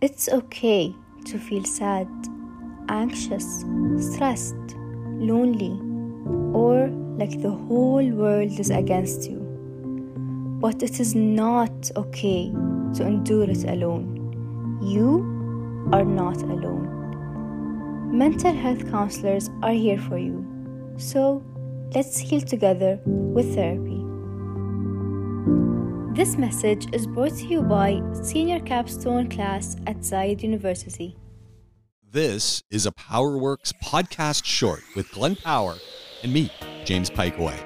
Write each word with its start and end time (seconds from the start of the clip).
It's 0.00 0.28
okay 0.28 0.94
to 1.24 1.38
feel 1.40 1.64
sad, 1.64 2.06
anxious, 2.88 3.64
stressed, 3.98 4.54
lonely, 4.76 5.72
or 6.56 6.86
like 7.18 7.42
the 7.42 7.50
whole 7.50 8.08
world 8.12 8.60
is 8.60 8.70
against 8.70 9.28
you. 9.28 9.40
But 10.60 10.84
it 10.84 11.00
is 11.00 11.16
not 11.16 11.90
okay 11.96 12.52
to 12.94 13.02
endure 13.04 13.50
it 13.50 13.64
alone. 13.64 14.78
You 14.84 15.88
are 15.92 16.04
not 16.04 16.42
alone. 16.42 18.16
Mental 18.16 18.54
health 18.54 18.88
counselors 18.92 19.50
are 19.64 19.72
here 19.72 19.98
for 19.98 20.16
you. 20.16 20.46
So 20.96 21.42
let's 21.92 22.18
heal 22.18 22.40
together 22.40 23.00
with 23.04 23.52
therapy. 23.52 23.97
This 26.18 26.36
message 26.36 26.92
is 26.92 27.06
brought 27.06 27.36
to 27.36 27.46
you 27.46 27.62
by 27.62 28.02
Senior 28.24 28.58
Capstone 28.58 29.30
Class 29.30 29.76
at 29.86 29.98
Zayed 29.98 30.42
University. 30.42 31.16
This 32.10 32.60
is 32.72 32.86
a 32.86 32.90
PowerWorks 32.90 33.72
podcast 33.84 34.44
short 34.44 34.82
with 34.96 35.12
Glenn 35.12 35.36
Power 35.36 35.76
and 36.24 36.32
me, 36.32 36.50
James 36.84 37.08
Pikeway. 37.08 37.56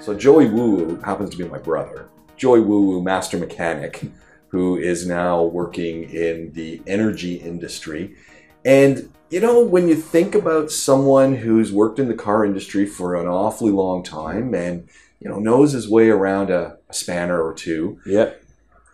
So 0.00 0.12
Joey 0.12 0.48
Woo 0.48 0.74
Woo 0.74 0.96
happens 1.02 1.30
to 1.30 1.36
be 1.36 1.44
my 1.44 1.58
brother. 1.58 2.08
Joey 2.36 2.62
Woo 2.62 2.84
Woo, 2.84 3.00
master 3.00 3.38
mechanic, 3.38 4.10
who 4.48 4.76
is 4.76 5.06
now 5.06 5.44
working 5.44 6.10
in 6.10 6.52
the 6.54 6.82
energy 6.88 7.36
industry. 7.36 8.16
And 8.64 9.08
you 9.30 9.38
know, 9.38 9.62
when 9.62 9.86
you 9.86 9.94
think 9.94 10.34
about 10.34 10.72
someone 10.72 11.36
who's 11.36 11.72
worked 11.72 12.00
in 12.00 12.08
the 12.08 12.14
car 12.14 12.44
industry 12.44 12.86
for 12.86 13.14
an 13.14 13.28
awfully 13.28 13.70
long 13.70 14.02
time 14.02 14.52
and 14.52 14.88
you 15.20 15.30
know 15.30 15.38
knows 15.38 15.70
his 15.74 15.88
way 15.88 16.10
around 16.10 16.50
a, 16.50 16.77
a 16.90 16.94
spanner 16.94 17.42
or 17.42 17.52
two, 17.54 17.98
Yeah. 18.06 18.30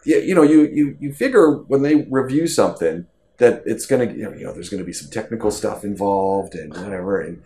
yeah, 0.05 0.19
you 0.19 0.35
know, 0.35 0.43
you 0.43 0.63
you 0.63 0.97
you 1.01 1.13
figure 1.13 1.51
when 1.53 1.83
they 1.83 1.95
review 2.11 2.47
something 2.47 3.07
that 3.39 3.63
it's 3.67 3.87
gonna, 3.87 4.07
you 4.07 4.23
know, 4.25 4.33
you 4.33 4.45
know 4.45 4.53
there's 4.53 4.69
gonna 4.69 4.85
be 4.85 4.93
some 4.93 5.11
technical 5.11 5.51
stuff 5.51 5.85
involved 5.85 6.55
and 6.55 6.73
whatever, 6.75 7.21
and 7.21 7.43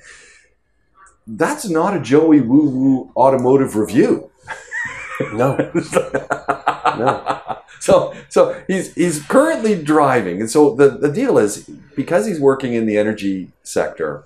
that's 1.26 1.68
not 1.68 1.96
a 1.96 2.00
Joey 2.00 2.40
Woo 2.40 2.68
Woo 2.70 3.12
automotive 3.16 3.76
review. 3.76 4.30
No. 5.32 5.56
No. 6.98 7.58
So 7.80 8.12
so 8.28 8.60
he's 8.66 8.92
he's 8.94 9.22
currently 9.24 9.80
driving, 9.80 10.40
and 10.40 10.50
so 10.50 10.74
the 10.74 10.88
the 10.88 11.10
deal 11.12 11.38
is 11.38 11.68
because 11.94 12.26
he's 12.26 12.40
working 12.40 12.72
in 12.74 12.86
the 12.86 12.98
energy 12.98 13.52
sector, 13.62 14.24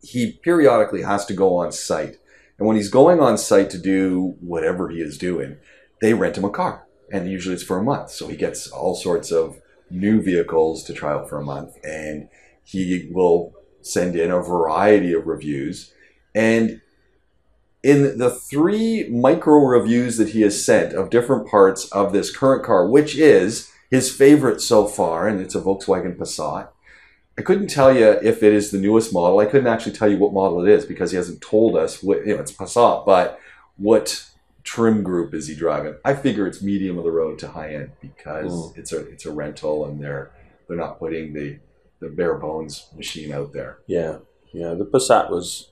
he 0.00 0.32
periodically 0.32 1.02
has 1.02 1.24
to 1.26 1.34
go 1.34 1.56
on 1.56 1.72
site, 1.72 2.18
and 2.58 2.66
when 2.66 2.76
he's 2.76 2.90
going 2.90 3.20
on 3.20 3.38
site 3.38 3.70
to 3.70 3.78
do 3.78 4.36
whatever 4.40 4.88
he 4.88 5.00
is 5.00 5.16
doing, 5.18 5.56
they 6.00 6.14
rent 6.14 6.36
him 6.36 6.44
a 6.44 6.50
car, 6.50 6.86
and 7.12 7.30
usually 7.30 7.54
it's 7.54 7.64
for 7.64 7.78
a 7.78 7.82
month. 7.82 8.10
So 8.10 8.28
he 8.28 8.36
gets 8.36 8.70
all 8.70 8.94
sorts 8.94 9.30
of 9.30 9.60
new 9.90 10.20
vehicles 10.20 10.84
to 10.84 11.06
out 11.06 11.28
for 11.28 11.38
a 11.38 11.44
month, 11.44 11.76
and 11.84 12.28
he 12.64 13.08
will 13.12 13.54
send 13.80 14.16
in 14.16 14.30
a 14.30 14.42
variety 14.42 15.12
of 15.12 15.26
reviews, 15.26 15.92
and 16.34 16.80
in 17.82 18.18
the 18.18 18.30
three 18.30 19.08
micro 19.08 19.54
reviews 19.54 20.16
that 20.16 20.30
he 20.30 20.42
has 20.42 20.64
sent 20.64 20.92
of 20.92 21.10
different 21.10 21.48
parts 21.48 21.90
of 21.92 22.12
this 22.12 22.34
current 22.36 22.64
car, 22.64 22.88
which 22.88 23.16
is 23.16 23.70
his 23.90 24.14
favorite 24.14 24.60
so 24.60 24.86
far, 24.86 25.28
and 25.28 25.40
it's 25.40 25.54
a 25.54 25.60
Volkswagen 25.60 26.16
Passat. 26.16 26.68
I 27.38 27.42
couldn't 27.42 27.68
tell 27.68 27.94
you 27.96 28.06
if 28.22 28.42
it 28.42 28.52
is 28.52 28.70
the 28.72 28.78
newest 28.78 29.12
model. 29.12 29.38
I 29.38 29.46
couldn't 29.46 29.68
actually 29.68 29.92
tell 29.92 30.08
you 30.10 30.18
what 30.18 30.32
model 30.32 30.60
it 30.66 30.68
is 30.70 30.84
because 30.84 31.12
he 31.12 31.16
hasn't 31.16 31.40
told 31.40 31.76
us 31.76 32.02
what 32.02 32.26
you 32.26 32.34
know, 32.34 32.40
it's 32.40 32.52
Passat, 32.52 33.06
but 33.06 33.38
what 33.76 34.24
trim 34.64 35.02
group 35.04 35.32
is 35.34 35.46
he 35.46 35.54
driving? 35.54 35.94
I 36.04 36.14
figure 36.14 36.46
it's 36.46 36.60
medium 36.60 36.98
of 36.98 37.04
the 37.04 37.12
road 37.12 37.38
to 37.38 37.48
high 37.48 37.74
end 37.74 37.92
because 38.00 38.52
Mm. 38.52 38.78
it's 38.78 38.92
a 38.92 38.98
it's 39.06 39.24
a 39.24 39.32
rental 39.32 39.84
and 39.86 40.02
they're 40.02 40.30
they're 40.66 40.76
not 40.76 40.98
putting 40.98 41.32
the 41.32 41.58
the 42.00 42.08
bare 42.08 42.34
bones 42.34 42.88
machine 42.96 43.32
out 43.32 43.52
there. 43.52 43.78
Yeah. 43.86 44.18
Yeah. 44.52 44.74
The 44.74 44.84
Passat 44.84 45.30
was 45.30 45.70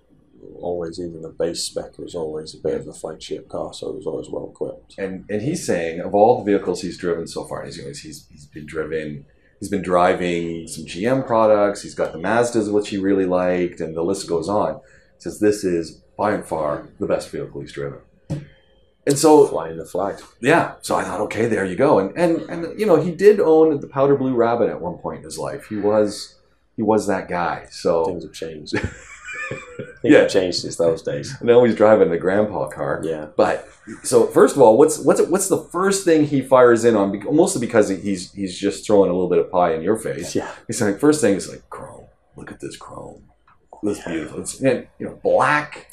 always 0.60 1.00
even 1.00 1.22
the 1.22 1.28
base 1.30 1.62
spec 1.64 1.98
was 1.98 2.14
always 2.14 2.54
a 2.54 2.58
bit 2.58 2.74
of 2.80 2.86
a 2.86 2.92
flagship 2.92 3.48
car, 3.48 3.74
so 3.74 3.88
it 3.90 3.96
was 3.96 4.06
always 4.06 4.28
well 4.30 4.48
equipped. 4.50 4.94
and 4.98 5.24
and 5.28 5.42
he's 5.42 5.66
saying 5.66 5.98
of 6.00 6.14
all 6.14 6.38
the 6.38 6.44
vehicles 6.52 6.82
he's 6.82 6.96
driven 6.98 7.26
so 7.26 7.44
far, 7.44 7.64
he's 7.64 7.76
he's 7.76 8.00
he's, 8.00 8.26
he's 8.30 8.46
been 8.46 8.66
driven, 8.66 9.26
he's 9.60 9.68
been 9.68 9.82
driving 9.82 10.66
some 10.68 10.84
GM 10.84 11.26
products. 11.26 11.82
He's 11.82 11.94
got 11.94 12.12
the 12.12 12.18
Mazdas, 12.18 12.72
which 12.72 12.88
he 12.88 12.98
really 12.98 13.26
liked, 13.26 13.80
and 13.80 13.96
the 13.96 14.02
list 14.02 14.28
goes 14.28 14.48
on. 14.48 14.74
He 14.74 15.20
says 15.20 15.40
this 15.40 15.64
is 15.64 16.02
by 16.16 16.32
and 16.32 16.44
far 16.44 16.88
the 16.98 17.06
best 17.06 17.30
vehicle 17.30 17.60
he's 17.60 17.72
driven. 17.72 18.00
And 19.08 19.16
so 19.16 19.46
Flying 19.46 19.76
the 19.76 19.84
flag. 19.84 20.16
yeah, 20.40 20.74
so 20.82 20.96
I 20.96 21.04
thought, 21.04 21.20
okay, 21.22 21.46
there 21.46 21.64
you 21.64 21.76
go. 21.76 22.00
And 22.00 22.16
and 22.18 22.40
and 22.50 22.78
you 22.80 22.86
know, 22.86 22.96
he 22.96 23.12
did 23.12 23.38
own 23.38 23.80
the 23.80 23.86
Powder 23.86 24.16
Blue 24.16 24.34
Rabbit 24.34 24.68
at 24.68 24.80
one 24.80 24.98
point 24.98 25.18
in 25.18 25.24
his 25.24 25.38
life. 25.38 25.66
He 25.68 25.76
was 25.76 26.34
he 26.74 26.82
was 26.82 27.06
that 27.06 27.28
guy. 27.28 27.66
So 27.70 28.04
Things 28.04 28.24
have 28.24 28.32
changed. 28.32 28.74
Yeah. 30.02 30.26
changed 30.26 30.60
since 30.60 30.76
those 30.76 31.02
days. 31.02 31.36
now 31.42 31.64
he's 31.64 31.74
driving 31.74 32.10
the 32.10 32.18
grandpa 32.18 32.68
car. 32.68 33.00
Yeah. 33.02 33.26
But 33.36 33.68
so 34.02 34.26
first 34.26 34.54
of 34.54 34.62
all, 34.62 34.76
what's 34.78 34.98
what's 34.98 35.20
what's 35.22 35.48
the 35.48 35.58
first 35.58 36.04
thing 36.04 36.26
he 36.26 36.42
fires 36.42 36.84
in 36.84 36.94
on? 36.94 37.20
Mostly 37.34 37.60
because 37.60 37.88
he's 37.88 38.32
he's 38.32 38.56
just 38.58 38.86
throwing 38.86 39.10
a 39.10 39.12
little 39.12 39.28
bit 39.28 39.38
of 39.38 39.50
pie 39.50 39.74
in 39.74 39.82
your 39.82 39.96
face. 39.96 40.34
Yeah. 40.34 40.50
He's 40.66 40.80
like 40.80 41.00
first 41.00 41.20
thing 41.20 41.34
is 41.34 41.48
like 41.50 41.68
chrome. 41.70 42.06
Look 42.36 42.52
at 42.52 42.60
this 42.60 42.76
chrome. 42.76 43.24
This 43.82 44.04
beautiful. 44.04 44.40
It's 44.40 44.60
and, 44.60 44.86
you 44.98 45.06
know 45.06 45.18
black 45.22 45.88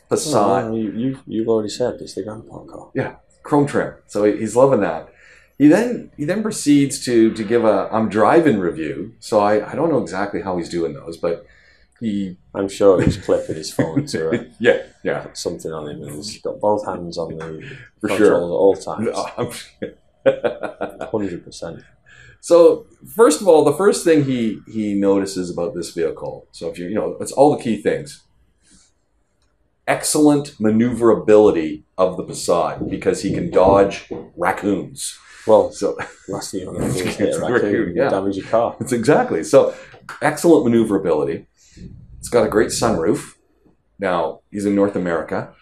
Oh, 0.72 0.76
you, 0.76 0.92
you, 0.92 1.20
you've 1.26 1.48
already 1.48 1.70
said 1.70 1.96
it's 2.00 2.14
the 2.14 2.24
grandpa 2.24 2.64
car. 2.66 2.92
Yeah, 2.94 3.16
chrome 3.42 3.66
trim. 3.66 3.96
So 4.08 4.24
he's 4.24 4.56
loving 4.56 4.82
that. 4.82 5.10
He 5.58 5.68
then 5.68 6.12
he 6.18 6.26
then 6.26 6.42
proceeds 6.42 7.04
to 7.06 7.34
to 7.34 7.44
give 7.44 7.64
a 7.64 7.90
I'm 7.92 8.10
driving 8.10 8.60
review. 8.60 9.16
So 9.20 9.40
I, 9.40 9.72
I 9.72 9.76
don't 9.76 9.90
know 9.90 10.02
exactly 10.02 10.42
how 10.42 10.58
he's 10.58 10.70
doing 10.70 10.94
those, 10.94 11.18
but 11.18 11.46
he 12.00 12.38
I'm 12.54 12.68
sure 12.70 13.02
he's 13.02 13.18
clipping 13.18 13.56
his 13.56 13.72
phone 13.74 14.06
to 14.08 14.30
uh, 14.30 14.44
yeah 14.60 14.84
yeah 15.04 15.22
put 15.22 15.38
something 15.38 15.72
on 15.72 15.90
him 15.90 16.04
and 16.04 16.16
he's 16.16 16.42
got 16.42 16.60
both 16.60 16.86
hands 16.86 17.18
on 17.18 17.38
the 17.38 17.78
for 18.02 18.08
controls 18.08 18.18
sure. 18.18 18.36
at 18.36 18.42
all 18.42 18.76
times. 18.76 19.68
Hundred 21.12 21.44
percent. 21.44 21.84
So 22.40 22.86
first 23.16 23.42
of 23.42 23.48
all, 23.48 23.64
the 23.64 23.74
first 23.74 24.04
thing 24.04 24.26
he 24.26 24.60
he 24.68 24.94
notices 24.94 25.50
about 25.50 25.76
this 25.76 25.92
vehicle. 25.92 26.48
So 26.52 26.70
if 26.70 26.78
you 26.78 26.88
you 26.88 26.96
know, 26.96 27.18
it's 27.22 27.32
all 27.32 27.56
the 27.56 27.64
key 27.64 27.82
things. 27.82 28.22
Excellent 29.86 30.58
maneuverability 30.62 31.84
of 31.98 32.16
the 32.16 32.24
Passat 32.24 32.90
because 32.90 33.22
he 33.22 33.34
can 33.34 33.50
dodge 33.52 34.10
raccoons. 34.38 35.18
Well, 35.46 35.72
So 35.74 35.98
last 36.30 36.52
thing 36.52 36.62
you're 36.62 36.74
going 36.74 36.90
to 36.90 36.98
do 36.98 37.04
is 37.04 37.08
It's 37.08 37.16
hit 37.18 37.30
a 37.36 37.38
a 37.46 37.52
raccoon 37.52 37.72
raccoon, 37.72 37.96
yeah. 37.98 38.10
damage 38.10 38.38
your 38.38 38.46
car. 38.46 38.78
it's 38.80 38.94
exactly 38.94 39.44
so 39.44 39.76
excellent 40.22 40.64
maneuverability. 40.66 41.48
It's 42.24 42.30
got 42.30 42.46
a 42.46 42.50
great 42.50 42.70
sunroof. 42.70 43.36
Now 44.00 44.40
he's 44.50 44.66
in 44.66 44.76
North 44.76 44.96
America. 44.96 45.54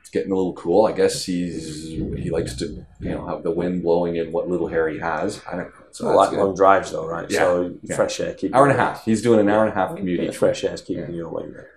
It's 0.00 0.08
getting 0.08 0.32
a 0.32 0.34
little 0.34 0.54
cool. 0.54 0.86
I 0.86 0.92
guess 0.92 1.26
he's 1.26 1.88
he 1.88 2.30
likes 2.30 2.54
to 2.56 2.86
you 3.00 3.10
know 3.10 3.26
have 3.26 3.42
the 3.42 3.50
wind 3.50 3.82
blowing 3.82 4.16
in 4.16 4.32
what 4.32 4.48
little 4.48 4.68
hair 4.68 4.88
he 4.88 4.98
has. 4.98 5.42
I 5.46 5.56
don't. 5.56 5.70
So 5.90 6.06
that's 6.06 6.16
like 6.16 6.32
long 6.32 6.54
drives 6.54 6.90
though, 6.90 7.06
right? 7.06 7.30
Yeah, 7.30 7.40
So 7.40 7.74
yeah. 7.82 7.96
fresh 7.96 8.18
air 8.18 8.32
keeping 8.32 8.54
hour 8.56 8.66
and 8.66 8.72
a 8.72 8.82
half. 8.82 9.04
He's 9.04 9.20
doing 9.20 9.40
an 9.40 9.50
hour 9.50 9.66
and 9.66 9.72
a 9.72 9.74
half 9.74 9.94
commute 9.94 10.20
Yeah, 10.22 10.30
fresh 10.30 10.64
air 10.64 10.72
is 10.72 10.80
keeping 10.80 11.12
you. 11.12 11.30
There. 11.52 11.68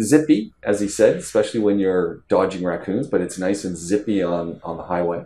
zippy, 0.00 0.52
as 0.62 0.78
he 0.78 0.86
said, 0.86 1.16
especially 1.16 1.58
when 1.58 1.80
you're 1.80 2.20
dodging 2.28 2.62
raccoons, 2.62 3.08
but 3.08 3.20
it's 3.20 3.36
nice 3.36 3.64
and 3.64 3.76
zippy 3.76 4.22
on, 4.22 4.60
on 4.62 4.76
the 4.76 4.84
highway. 4.84 5.24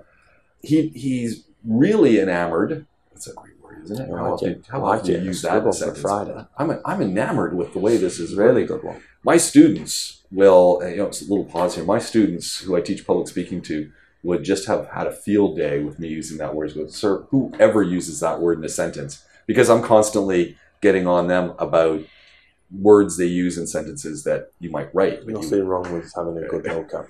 He 0.63 0.89
he's 0.89 1.45
really 1.63 2.19
enamored. 2.19 2.87
That's 3.19 3.27
a 3.27 3.35
great 3.35 3.61
word, 3.61 3.83
isn't 3.85 4.01
it? 4.01 4.05
I 4.05 4.17
How 4.17 4.23
like 4.25 4.33
often, 4.35 4.65
how 4.69 4.85
often 4.85 5.07
do 5.07 5.13
you 5.13 5.19
use 5.19 5.43
that 5.43 5.57
a 5.59 5.63
for 5.63 5.73
sentence? 5.73 6.01
Friday. 6.01 6.47
I'm, 6.57 6.81
I'm 6.85 7.03
enamored 7.03 7.57
with 7.57 7.73
the 7.73 7.81
way 7.81 7.97
this 7.97 8.21
is 8.21 8.35
Really 8.37 8.65
good 8.65 8.85
one. 8.85 9.03
My 9.25 9.37
students 9.39 10.23
will, 10.31 10.81
uh, 10.83 10.87
you 10.87 10.97
know, 10.99 11.07
it's 11.07 11.21
a 11.23 11.25
little 11.29 11.45
pause 11.45 11.75
here. 11.75 11.85
My 11.85 11.99
students 11.99 12.61
who 12.61 12.77
I 12.77 12.81
teach 12.81 13.05
public 13.05 13.27
speaking 13.27 13.61
to 13.63 13.91
would 14.23 14.45
just 14.45 14.67
have 14.69 14.87
had 14.89 15.09
a 15.09 15.13
field 15.13 15.57
day 15.57 15.83
with 15.83 15.99
me 15.99 16.07
using 16.09 16.39
that 16.39 16.55
word. 16.55 16.73
Go, 16.75 16.87
Sir, 16.87 17.27
whoever 17.31 17.83
uses 17.83 18.21
that 18.21 18.41
word 18.41 18.59
in 18.59 18.65
a 18.65 18.69
sentence, 18.69 19.25
because 19.49 19.69
I'm 19.69 19.83
constantly 19.83 20.57
getting 20.81 21.09
on 21.09 21.27
them 21.27 21.55
about 21.59 22.03
words 22.71 23.17
they 23.17 23.25
use 23.27 23.59
in 23.59 23.67
sentences 23.67 24.23
that 24.25 24.53
you 24.61 24.71
might 24.71 24.95
write. 24.95 25.21
but 25.25 25.29
you- 25.29 25.41
Nothing 25.41 25.67
wrong 25.67 25.91
with 25.93 26.13
having 26.15 26.37
a 26.39 26.47
good 26.47 26.65
vocab. 26.65 27.07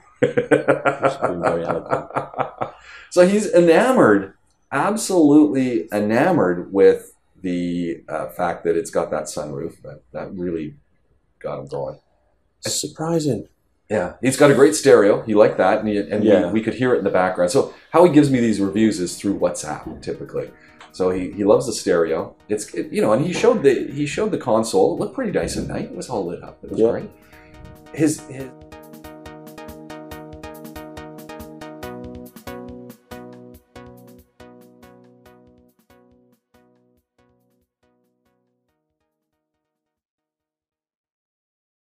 so 3.10 3.26
he's 3.26 3.52
enamored, 3.52 4.34
absolutely 4.72 5.88
enamored 5.92 6.72
with 6.72 7.14
the 7.40 8.02
uh, 8.08 8.28
fact 8.28 8.64
that 8.64 8.76
it's 8.76 8.90
got 8.90 9.10
that 9.10 9.24
sunroof. 9.24 9.80
That 9.82 10.02
that 10.12 10.32
really 10.34 10.74
got 11.40 11.58
him 11.60 11.66
going. 11.66 11.98
It's 12.64 12.80
surprising. 12.80 13.48
Yeah, 13.88 14.14
he's 14.20 14.36
got 14.36 14.50
a 14.50 14.54
great 14.54 14.74
stereo. 14.74 15.22
He 15.22 15.34
liked 15.34 15.56
that, 15.56 15.78
and, 15.78 15.88
he, 15.88 15.96
and 15.96 16.22
Yeah. 16.22 16.46
we, 16.48 16.54
we 16.54 16.62
could 16.62 16.74
hear 16.74 16.94
it 16.94 16.98
in 16.98 17.04
the 17.04 17.10
background. 17.10 17.50
So 17.50 17.72
how 17.90 18.04
he 18.04 18.12
gives 18.12 18.30
me 18.30 18.38
these 18.38 18.60
reviews 18.60 19.00
is 19.00 19.16
through 19.16 19.38
WhatsApp, 19.38 20.02
typically. 20.02 20.50
So 20.92 21.08
he, 21.10 21.30
he 21.32 21.44
loves 21.44 21.64
the 21.66 21.72
stereo. 21.72 22.34
It's 22.48 22.74
it, 22.74 22.92
you 22.92 23.00
know, 23.00 23.12
and 23.14 23.24
he 23.24 23.32
showed 23.32 23.62
the 23.62 23.90
he 23.92 24.04
showed 24.06 24.30
the 24.30 24.38
console. 24.38 24.94
It 24.94 25.00
looked 25.00 25.14
pretty 25.14 25.32
nice 25.32 25.56
at 25.56 25.66
night. 25.68 25.84
It 25.86 25.94
was 25.96 26.10
all 26.10 26.26
lit 26.26 26.42
up. 26.42 26.58
It 26.62 26.70
was 26.70 26.80
Yeah. 26.80 26.90
great. 26.90 27.10
His 27.94 28.20
his 28.28 28.48